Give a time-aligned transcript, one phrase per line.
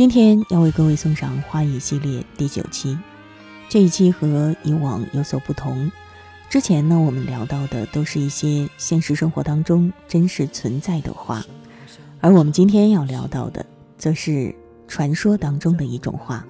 [0.00, 2.98] 今天要为各位送上花语系列第九期，
[3.68, 5.92] 这一期和以往有所不同。
[6.48, 11.44] 之前呢，我们聊到的都是一些现实生活当中真实存在的花，
[12.22, 13.66] 而我们今天要聊到的，
[13.98, 14.54] 则是
[14.88, 16.42] 传说当中的一种花。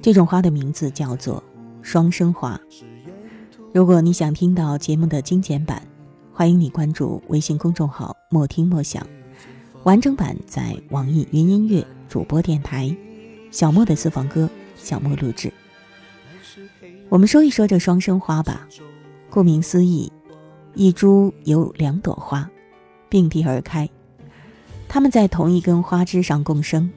[0.00, 1.42] 这种花的名字叫做
[1.82, 2.56] 双生花。
[3.74, 5.82] 如果你想听到节目的精简版，
[6.32, 9.04] 欢迎你关注微信公众号“莫听莫想”，
[9.82, 11.84] 完整版在网易云音乐。
[12.10, 12.94] 主播电台，
[13.52, 15.50] 小莫的私房歌，小莫录制。
[17.08, 18.66] 我们说一说这双生花吧。
[19.30, 20.10] 顾名思义，
[20.74, 22.50] 一株有两朵花，
[23.08, 23.88] 并蒂而开，
[24.88, 26.90] 它们在同一根花枝上共生。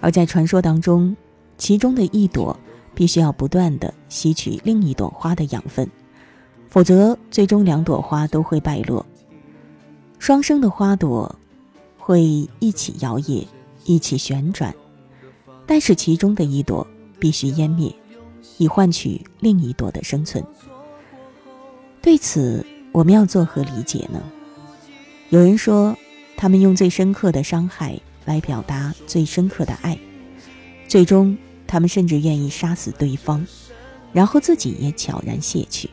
[0.00, 1.16] 而在传说当中，
[1.56, 2.58] 其中的一朵
[2.96, 5.88] 必须要不断的吸取另一朵花的养分，
[6.68, 9.06] 否则最终两朵花都会败落。
[10.18, 11.32] 双生的花朵
[11.96, 12.24] 会
[12.58, 13.46] 一起摇曳。
[13.84, 14.74] 一起旋转，
[15.66, 16.86] 但是其中的一朵
[17.18, 17.94] 必须湮灭，
[18.58, 20.44] 以换取另一朵的生存。
[22.00, 24.22] 对此，我们要作何理解呢？
[25.30, 25.96] 有人说，
[26.36, 29.98] 他们用最深刻的伤害来表达最深刻的爱，
[30.88, 31.36] 最终
[31.66, 33.46] 他们甚至愿意杀死对方，
[34.12, 35.88] 然后自己也悄然卸去。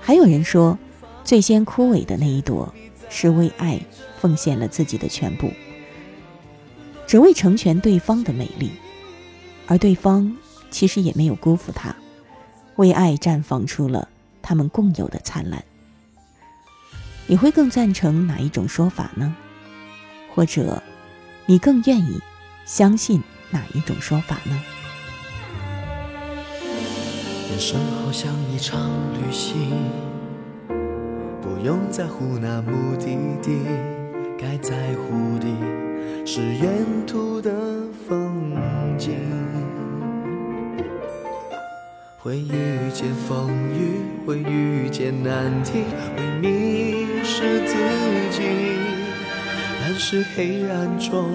[0.00, 0.78] 还有人说，
[1.24, 2.74] 最先枯萎的那一朵，
[3.08, 3.80] 是为爱
[4.20, 5.50] 奉献了自己的全部。
[7.06, 8.70] 只为成全对方的美丽，
[9.66, 10.36] 而对方
[10.70, 11.94] 其实也没有辜负他，
[12.76, 14.08] 为爱绽放出了
[14.42, 15.64] 他们共有的灿烂。
[17.26, 19.34] 你会更赞成哪一种说法呢？
[20.34, 20.82] 或者，
[21.46, 22.20] 你更愿意
[22.66, 24.62] 相信哪一种说法呢？
[27.50, 29.70] 人生好像一场旅行，
[31.40, 33.56] 不用在乎那目的地，
[34.38, 35.46] 该在乎的。
[36.26, 36.70] 是沿
[37.06, 37.50] 途的
[38.08, 38.56] 风
[38.96, 39.12] 景，
[42.16, 45.84] 会遇见风雨，会遇见难题，
[46.16, 47.76] 会迷失自
[48.30, 48.42] 己。
[49.82, 51.30] 但是黑暗中，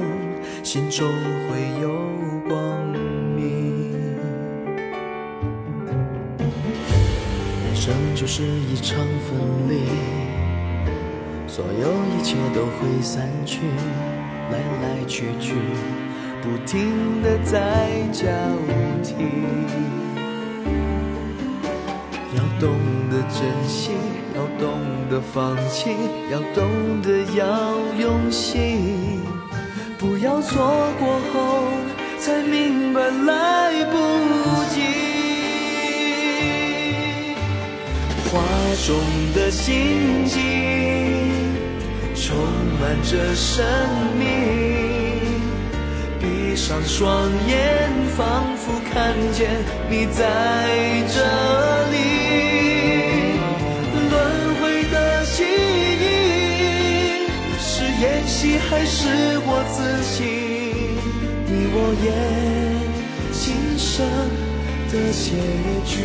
[0.63, 1.89] 心中会有
[2.49, 2.91] 光
[3.35, 3.93] 明。
[7.63, 9.39] 人生就是一场分
[9.69, 9.75] 离，
[11.59, 13.59] 所有一切都会散去。
[14.49, 15.55] 来来去去，
[16.41, 18.29] 不停的在交
[19.03, 19.13] 替。
[22.33, 22.71] 要懂
[23.11, 23.91] 得珍惜，
[24.33, 25.89] 要懂得放弃，
[26.31, 29.19] 要懂得要用心。
[29.97, 30.65] 不要错
[30.97, 31.65] 过后
[32.19, 33.97] 才明白来不
[34.73, 34.79] 及。
[38.31, 38.39] 画
[38.87, 38.95] 中
[39.35, 41.18] 的心境。
[42.29, 42.37] 充
[42.79, 43.65] 满着生
[44.19, 44.21] 命，
[46.19, 49.49] 闭上双眼，仿佛看见
[49.89, 50.21] 你在
[51.07, 51.17] 这
[51.89, 51.97] 里。
[54.11, 54.13] 轮
[54.61, 55.41] 回的记
[55.99, 56.05] 忆，
[57.57, 59.07] 是演戏还是
[59.47, 59.81] 我自
[60.15, 60.19] 己？
[61.47, 62.07] 你我演
[63.33, 63.41] 今
[63.75, 64.05] 生
[64.91, 65.25] 的结
[65.83, 65.97] 局。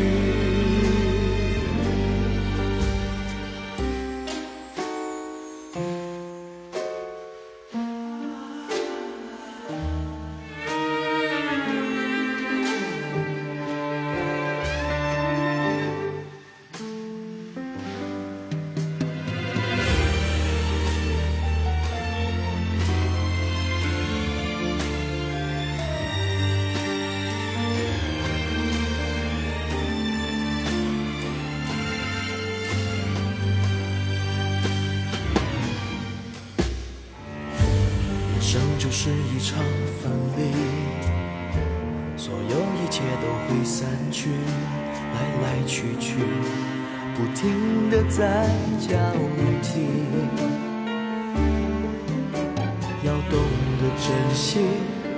[53.84, 54.60] 得珍惜，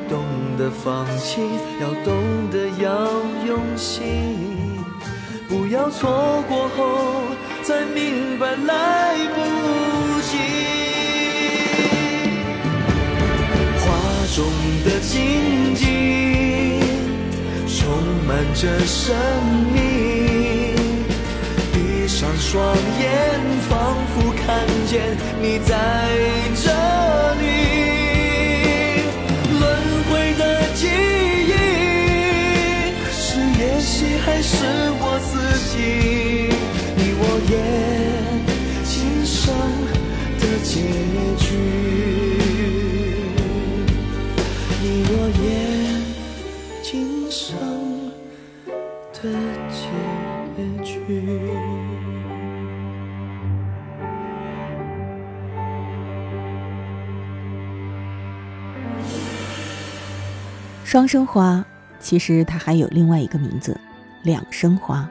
[0.08, 0.24] 懂
[0.58, 1.40] 得放弃，
[1.80, 3.06] 要懂得要
[3.46, 4.82] 用心，
[5.48, 7.20] 不要错过后
[7.62, 10.36] 才明白来不及。
[13.78, 13.86] 画
[14.34, 14.44] 中
[14.84, 16.16] 的荆棘。
[18.56, 19.14] 着生
[19.74, 20.74] 命。
[21.74, 25.74] 闭上双眼，仿佛看见你在
[26.54, 26.70] 这
[27.40, 27.55] 里。
[60.86, 61.66] 双生花，
[61.98, 63.76] 其实它还有另外一个名字——
[64.22, 65.10] 两生花。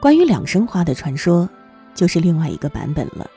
[0.00, 1.48] 关于两生花的传说，
[1.94, 3.30] 就是另外一个版本了。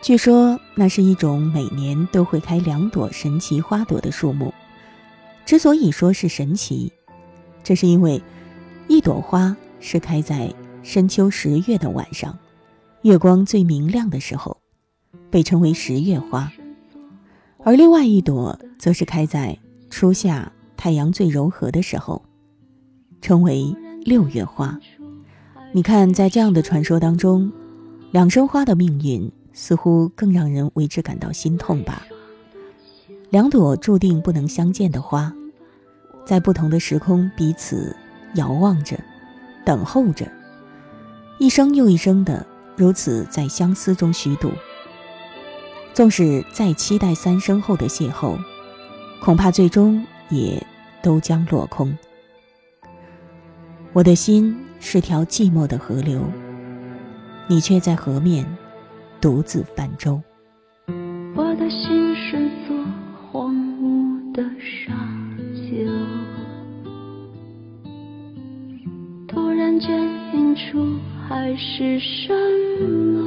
[0.00, 4.54] 据说那是一种每年都会开两朵神奇花朵的树木。
[5.44, 6.90] 之所以说是神奇，
[7.62, 8.22] 这是因为
[8.88, 10.50] 一朵花是开在
[10.82, 12.34] 深秋十月的晚上，
[13.02, 14.56] 月光最明亮的时候，
[15.30, 16.48] 被称为十月花；
[17.62, 19.54] 而另外一朵则是开在
[19.90, 22.22] 初夏太阳最柔和的时候，
[23.20, 24.78] 称为六月花。
[25.72, 27.52] 你看，在这样的传说当中，
[28.10, 32.06] 两生花的命运似乎更让人为之感到心痛吧。
[33.30, 35.32] 两朵注定不能相见的花，
[36.24, 37.94] 在不同的时空彼此
[38.34, 38.98] 遥望着，
[39.64, 40.30] 等候着，
[41.38, 42.46] 一生又一生的
[42.76, 44.50] 如此在相思中虚度。
[45.92, 48.38] 纵使再期待三生后的邂逅，
[49.20, 50.60] 恐怕最终也
[51.02, 51.96] 都将落空。
[53.92, 56.22] 我的心是条寂寞的河流，
[57.46, 58.46] 你却在河面
[59.20, 60.20] 独自泛舟。
[61.34, 62.76] 我的心是座
[63.30, 64.92] 荒芜的沙
[65.54, 65.84] 丘，
[69.26, 69.90] 突然间
[70.34, 70.98] 映出
[71.28, 72.32] 海市蜃
[72.80, 73.17] 楼。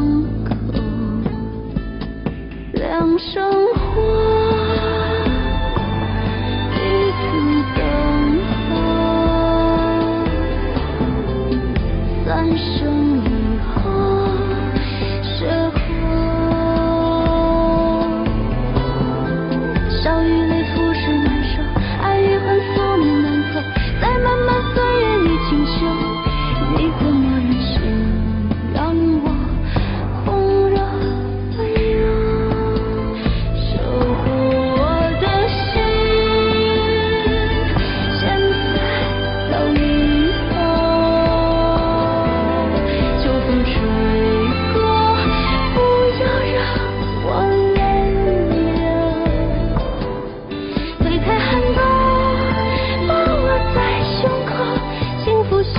[0.00, 0.80] 伤口。
[2.72, 3.59] 两手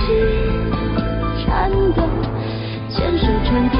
[0.06, 0.16] 心
[1.44, 2.02] 颤抖，
[2.90, 3.71] 牵手成。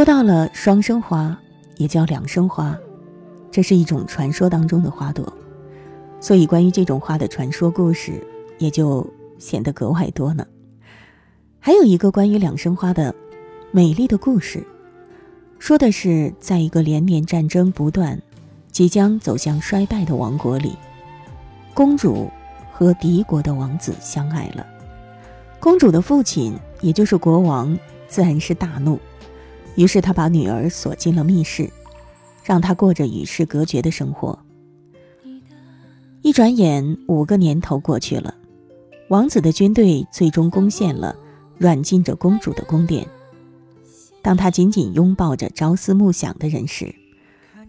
[0.00, 1.38] 说到了双生花，
[1.76, 2.74] 也叫两生花，
[3.50, 5.30] 这是一种传说当中的花朵，
[6.22, 8.26] 所以关于这种花的传说故事
[8.58, 9.06] 也就
[9.38, 10.46] 显得格外多呢。
[11.58, 13.14] 还有一个关于两生花的
[13.72, 14.66] 美丽的故事，
[15.58, 18.18] 说的是在一个连年战争不断、
[18.72, 20.74] 即将走向衰败的王国里，
[21.74, 22.30] 公主
[22.72, 24.66] 和敌国的王子相爱了。
[25.58, 27.78] 公主的父亲，也就是国王，
[28.08, 28.98] 自然是大怒。
[29.80, 31.70] 于是他把女儿锁进了密室，
[32.44, 34.38] 让她过着与世隔绝的生活。
[36.20, 38.34] 一转眼，五个年头过去了，
[39.08, 41.16] 王子的军队最终攻陷了
[41.56, 43.08] 软禁着公主的宫殿。
[44.20, 46.94] 当他紧紧拥抱着朝思暮想的人时，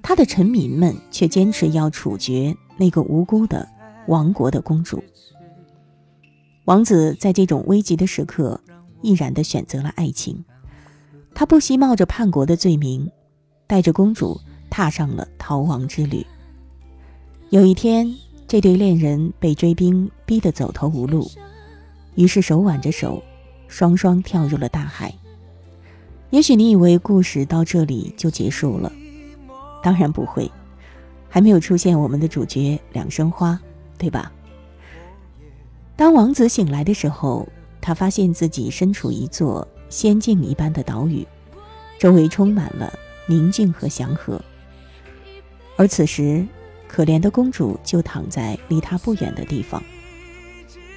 [0.01, 3.65] 他的臣民们却坚持要处决那个无辜的
[4.07, 5.01] 亡国的公主。
[6.65, 8.59] 王子在这种危急的时刻，
[9.01, 10.43] 毅然地选择了爱情。
[11.33, 13.09] 他不惜冒着叛国的罪名，
[13.67, 16.25] 带着公主踏上了逃亡之旅。
[17.49, 18.13] 有一天，
[18.47, 21.29] 这对恋人被追兵逼得走投无路，
[22.15, 23.23] 于是手挽着手，
[23.67, 25.13] 双双跳入了大海。
[26.29, 28.91] 也许你以为故事到这里就结束了，
[29.83, 30.49] 当然不会，
[31.27, 33.59] 还没有出现我们的主角两生花，
[33.97, 34.31] 对吧？
[35.95, 37.47] 当王子醒来的时候，
[37.81, 39.67] 他发现自己身处一座。
[39.91, 41.27] 仙境一般的岛屿，
[41.99, 42.91] 周围充满了
[43.27, 44.41] 宁静和祥和。
[45.75, 46.47] 而此时，
[46.87, 49.83] 可怜的公主就躺在离他不远的地方，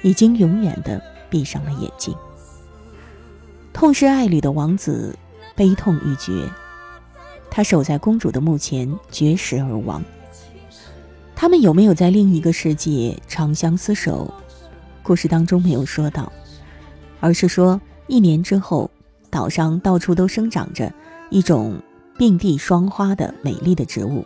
[0.01, 2.15] 已经永远的闭上了眼睛。
[3.73, 5.17] 痛失爱侣的王子
[5.55, 6.49] 悲痛欲绝，
[7.51, 10.03] 他守在公主的墓前绝食而亡。
[11.35, 14.33] 他们有没有在另一个世界长相厮守？
[15.03, 16.31] 故事当中没有说到，
[17.19, 17.79] 而是说。
[18.07, 18.89] 一年之后，
[19.29, 20.93] 岛上到处都生长着
[21.29, 21.75] 一种
[22.17, 24.25] 并蒂双花的美丽的植物，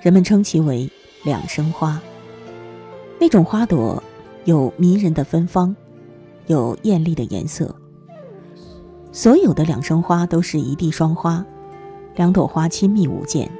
[0.00, 0.90] 人们称其为
[1.24, 2.00] 两生花。
[3.20, 4.02] 那种花朵
[4.44, 5.74] 有迷人的芬芳，
[6.46, 7.74] 有艳丽的颜色。
[9.12, 11.44] 所有的两生花都是一地双花，
[12.16, 13.50] 两朵花亲密无间，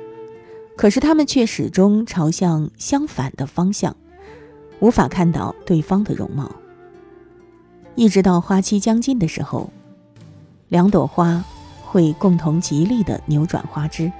[0.77, 3.95] 可是它们却始终朝向相反的方向，
[4.81, 6.51] 无法看到对方的容貌。
[7.99, 9.69] 一直到花期将近的时候，
[10.69, 11.45] 两朵花
[11.85, 14.13] 会共同极力的扭转花枝。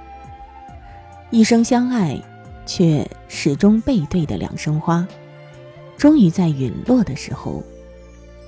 [1.29, 2.21] 一生相爱，
[2.65, 5.07] 却始终背对的两生花，
[5.95, 7.63] 终于在陨落的时候，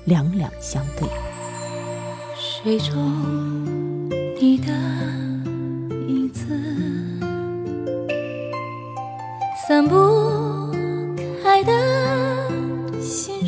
[0.03, 1.07] 两两相对。
[2.35, 4.05] 水中
[4.37, 4.73] 你的
[6.09, 6.43] 影子，
[9.65, 9.95] 散不
[11.41, 11.71] 开的
[13.01, 13.40] 心。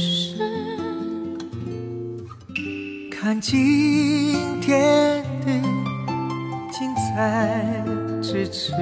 [3.24, 5.52] 看今天的
[6.70, 7.74] 精彩
[8.22, 8.74] 咫尺，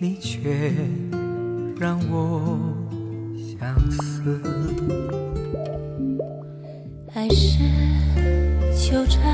[0.00, 0.72] 你却
[1.78, 2.58] 让我
[3.56, 4.42] 相思。
[7.14, 7.60] 爱是
[8.74, 9.32] 纠缠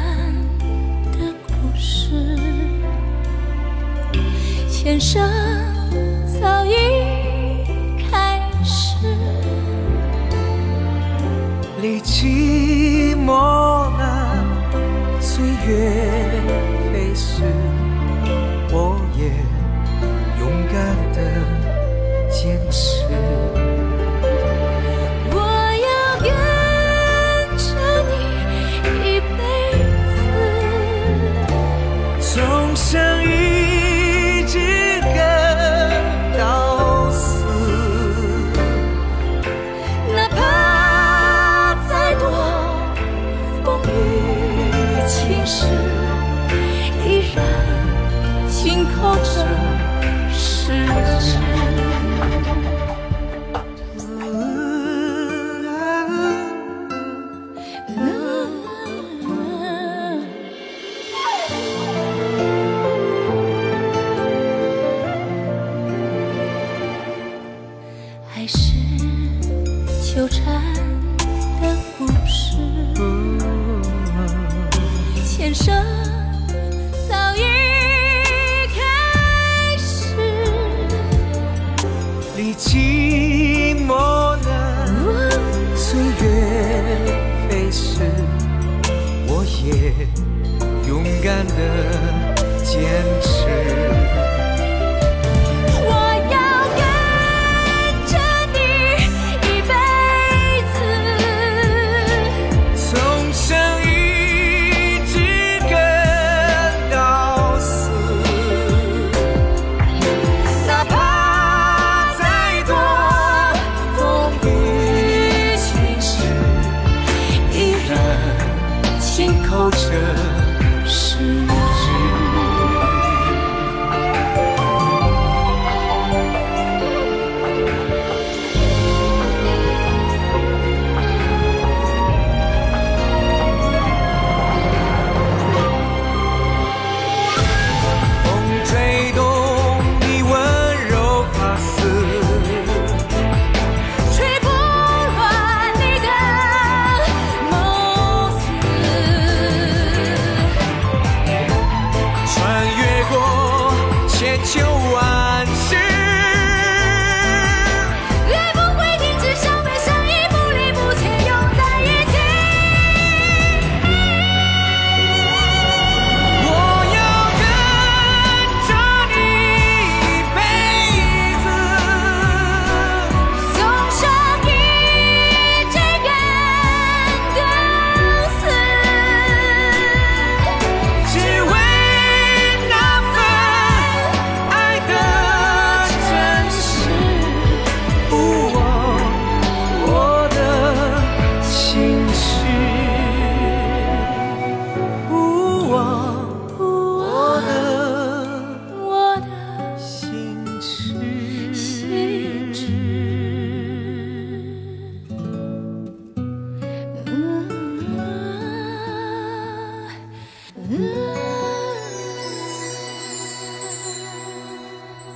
[1.13, 2.37] 的故事，
[4.71, 5.27] 前生
[6.39, 6.75] 早已
[8.11, 9.07] 开始。
[11.81, 12.44] 离寂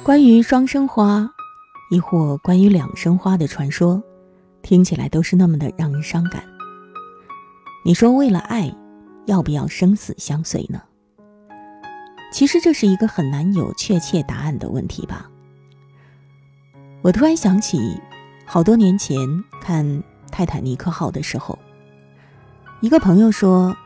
[0.09, 1.31] 关于双生花，
[1.91, 4.03] 亦或关于两生花的传说，
[4.63, 6.43] 听起来都是那么的让人伤感。
[7.85, 8.75] 你说为了爱，
[9.27, 10.81] 要不要生死相随呢？
[12.33, 15.29] 其实这是一个很难有确切答案的问题吧。
[17.03, 17.79] 我突然想起，
[18.47, 19.19] 好多年前
[19.61, 21.59] 看泰坦尼克号的时候，
[22.81, 23.77] 一个朋友说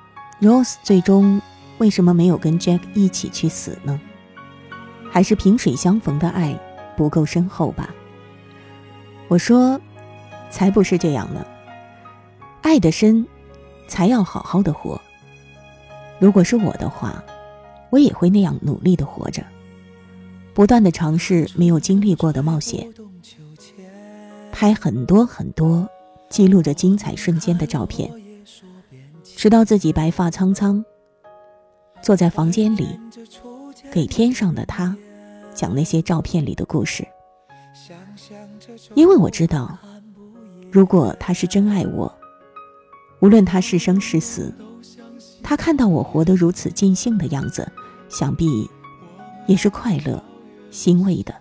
[0.41, 1.43] ，Rose 最终
[1.79, 4.01] 为什么没有跟 Jack 一起去死呢？
[5.13, 6.59] 还是萍水相逢的爱
[6.97, 7.95] 不够深厚吧？
[9.29, 9.79] 我说，
[10.51, 11.45] 才不是这样呢。
[12.63, 13.27] 爱得深，
[13.87, 14.99] 才要好好的活。
[16.19, 17.23] 如果是我的话，
[17.91, 19.45] 我也会那样努力的活着，
[20.55, 22.91] 不断的尝试没有经历过的冒险，
[24.51, 25.87] 拍很多很多
[26.31, 28.11] 记录着精彩瞬间的照片，
[29.37, 30.83] 直到自己白发苍苍，
[32.01, 32.99] 坐在房间里。
[33.93, 34.97] 给天上的他
[35.55, 37.07] 讲那些照片里的故事，
[38.95, 39.79] 因为我知道，
[40.71, 42.13] 如果他是真爱我，
[43.21, 44.55] 无论他是生是死，
[45.43, 47.71] 他看到我活得如此尽兴的样子，
[48.09, 48.69] 想必
[49.47, 50.23] 也是快乐、
[50.71, 51.35] 欣慰的。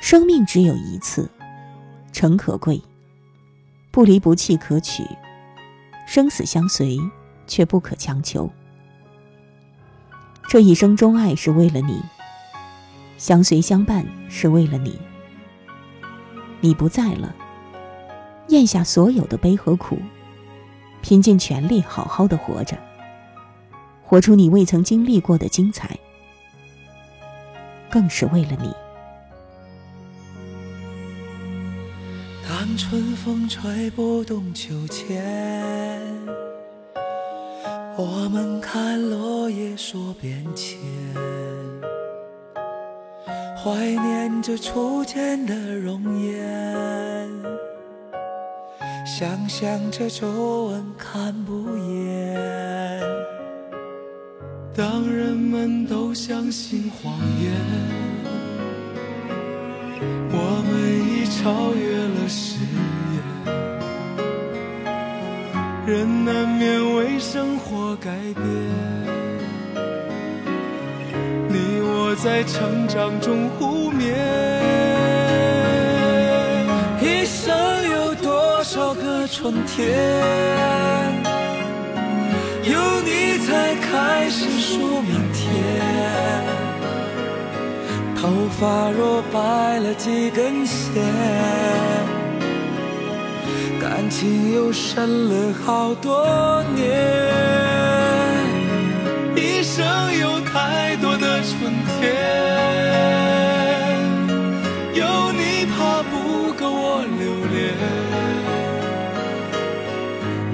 [0.00, 1.30] 生命只有一次，
[2.12, 2.80] 诚可贵，
[3.90, 5.04] 不离不弃可取，
[6.06, 6.98] 生死相随
[7.46, 8.50] 却不可强求。
[10.50, 12.02] 这一生钟爱是为了你，
[13.18, 14.98] 相随相伴是为了你。
[16.60, 17.32] 你不在了，
[18.48, 19.96] 咽下所有的悲和苦，
[21.02, 22.76] 拼尽全力好好的活着，
[24.02, 25.96] 活出你未曾经历过的精彩，
[27.88, 28.74] 更是为了你。
[32.48, 35.16] 当春风吹不动秋千，
[37.96, 40.78] 我们看落叶说变迁，
[43.56, 47.28] 怀念着初见的容颜，
[49.04, 52.40] 想象着皱纹看不厌。
[54.74, 57.52] 当人们都相信谎言，
[60.32, 60.72] 我们
[61.06, 62.60] 已超越了誓
[63.12, 63.22] 言，
[65.86, 66.89] 人难免
[67.20, 68.44] 生活改变。
[71.48, 74.16] 你我在成长中互勉，
[77.02, 77.54] 一生
[77.90, 79.86] 有多少个春天？
[82.64, 85.44] 有你才开始数明天。
[88.16, 88.28] 头
[88.58, 91.02] 发若白了几根线，
[94.00, 96.88] 感情又深了好多年。
[99.36, 99.84] 一生
[100.18, 102.16] 有太多的春天，
[104.94, 107.74] 有你怕不够我留恋，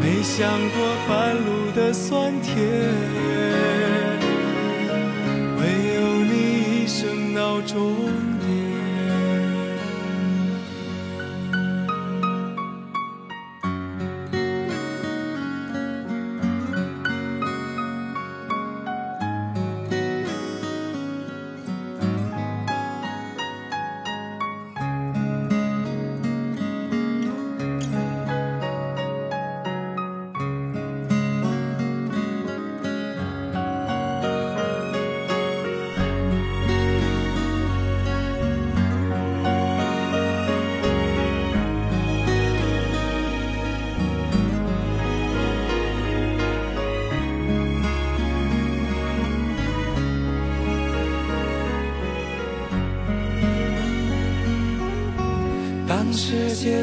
[0.01, 2.53] 没想过半路的酸甜，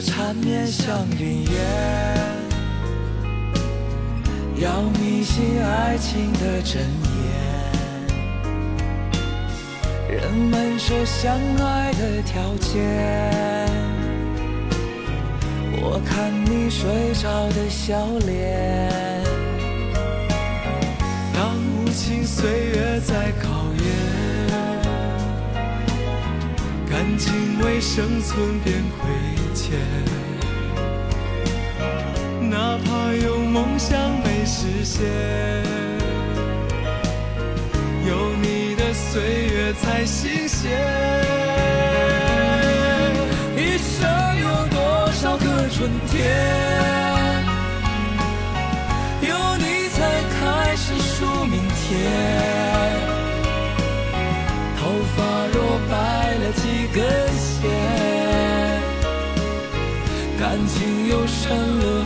[0.01, 1.53] 缠绵像云烟，
[4.57, 7.23] 要迷信爱情的真言。
[10.09, 12.81] 人们说相爱的条件，
[15.81, 18.91] 我看你睡着的笑脸。
[21.33, 23.83] 当无情岁月在考验。
[26.89, 29.09] 感情为生存变亏
[29.53, 29.77] 切，
[32.41, 35.05] 哪怕有梦想没实现，
[38.07, 40.71] 有你的岁月才新鲜。
[43.55, 44.09] 一生
[44.41, 46.19] 有多少个春天，
[49.21, 49.97] 有你才
[50.39, 51.89] 开始数明天。
[54.79, 54.81] 头
[55.15, 55.93] 发若白
[56.39, 56.61] 了几
[56.93, 57.01] 根
[60.73, 62.02] 情又伤了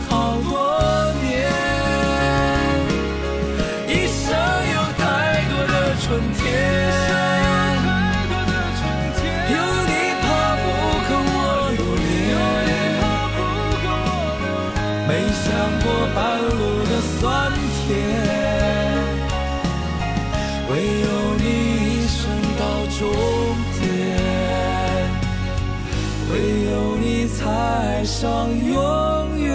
[28.20, 29.54] 上永远。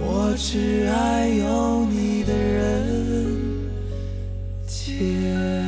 [0.00, 3.68] 我只爱有你的人
[4.66, 5.66] 间。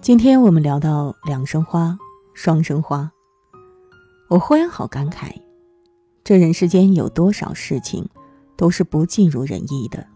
[0.00, 1.96] 今天我们聊到两生花，
[2.34, 3.08] 双生花。
[4.26, 5.39] 我忽然好感慨，
[6.22, 8.08] 这人世间有多少事情
[8.56, 10.06] 都是不尽如人意的，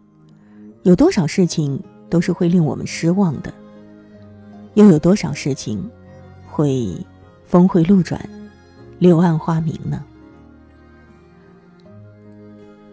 [0.82, 3.52] 有多少事情都是会令我们失望的，
[4.74, 5.90] 又有多少事情
[6.46, 6.94] 会
[7.44, 8.20] 峰回路转，
[8.98, 10.04] 柳暗花明呢？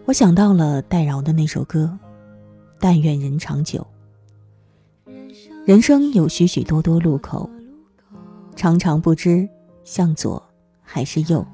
[0.04, 1.98] 我想到了戴娆的那首歌
[2.80, 3.86] 《但愿人长久》。
[5.64, 7.48] 人生有许许多多路口，
[8.56, 9.48] 常常不知
[9.84, 10.42] 向左
[10.82, 11.46] 还是右。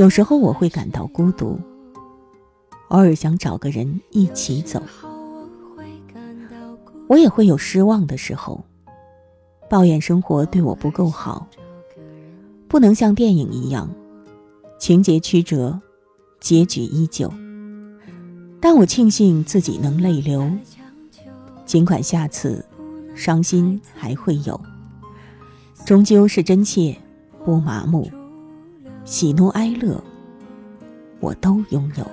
[0.00, 1.60] 有时候我会感到孤独，
[2.88, 4.82] 偶尔想找个人一起走。
[7.06, 8.64] 我也会有失望的时候，
[9.68, 11.46] 抱怨生活对我不够好，
[12.66, 13.90] 不能像电影一样，
[14.78, 15.78] 情节曲折，
[16.40, 17.30] 结局依旧。
[18.58, 20.50] 但我庆幸自己能泪流。
[21.66, 22.64] 尽管下次
[23.14, 24.58] 伤心还会有，
[25.84, 26.96] 终究是真切，
[27.44, 28.10] 不麻木，
[29.10, 30.00] 喜怒哀乐
[31.18, 32.06] 我都拥有。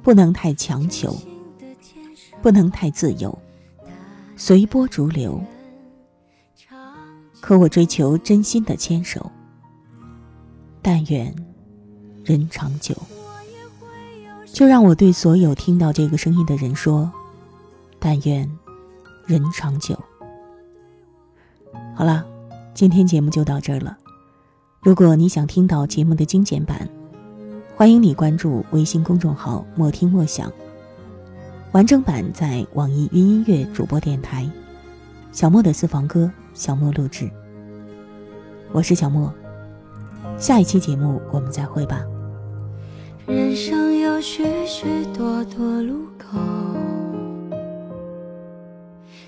[0.00, 1.12] 不能太强求，
[2.40, 3.36] 不能太自由，
[4.36, 5.42] 随波逐流。
[7.40, 9.28] 可我追求真心的牵手，
[10.80, 11.34] 但愿
[12.24, 12.94] 人长久。
[14.44, 17.10] 就让我对所有听到这个声音的人说。
[17.98, 18.48] 但愿
[19.26, 19.98] 人长久。
[21.96, 22.24] 好了，
[22.72, 23.98] 今天节目就到这儿了。
[24.86, 26.88] 如果你想听到节目的精简版，
[27.74, 30.48] 欢迎你关注微信公众号“莫听莫想”，
[31.74, 34.48] 完整版在网易云音乐主播电台。
[35.32, 37.28] 小莫的私房歌，小莫录制。
[38.70, 39.34] 我是小莫，
[40.38, 42.04] 下一期节目我们再会吧。
[43.26, 46.38] 人生有许许多多路口。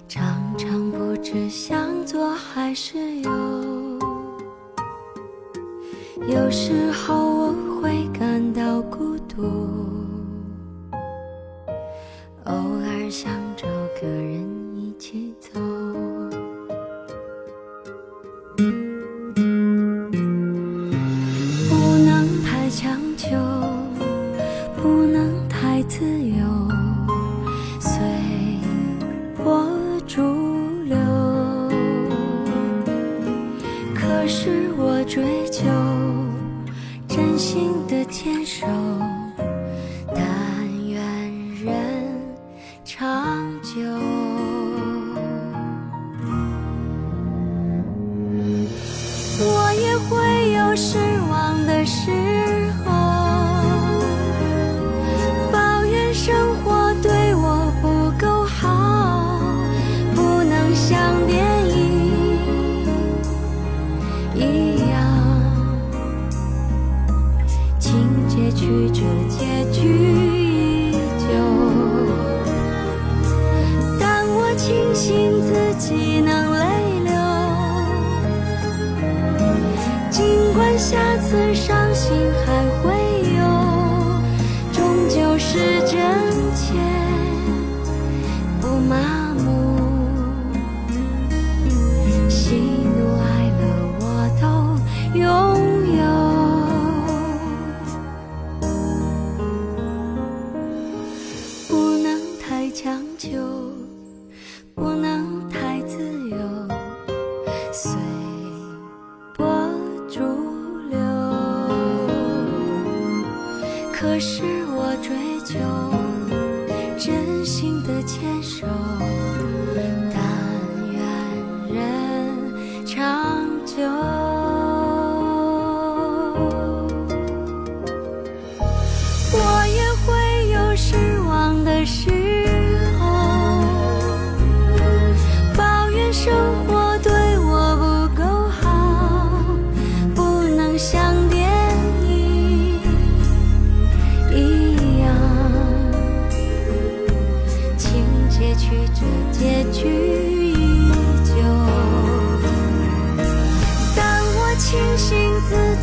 [0.07, 3.31] 常常不知向左还是右，
[6.27, 9.43] 有时候我会感到孤独，
[12.45, 13.33] 偶尔想
[38.69, 39.08] 一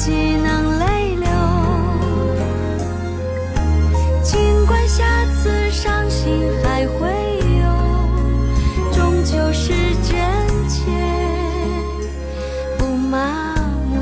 [0.06, 1.26] 自己能泪流。
[4.22, 7.10] 尽管下次伤心还会
[7.58, 7.66] 有，
[8.94, 10.14] 终究是真
[10.70, 10.86] 切，
[12.78, 13.56] 不麻
[13.90, 13.98] 木。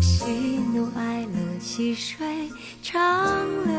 [0.00, 0.24] 喜
[0.72, 2.50] 怒哀乐，细水
[2.82, 3.76] 长流。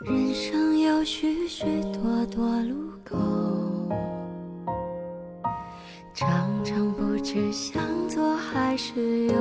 [0.00, 2.93] 人生有许许多多路
[8.86, 9.34] 只有，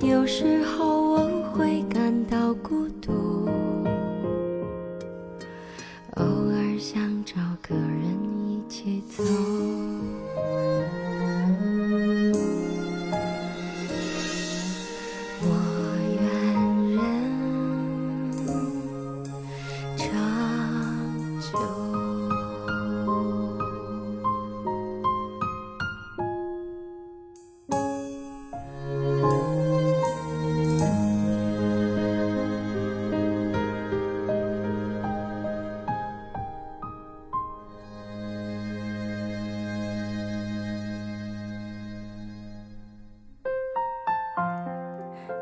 [0.00, 3.46] 有时候我会感到孤独，
[6.14, 9.22] 偶尔想找个人一起走。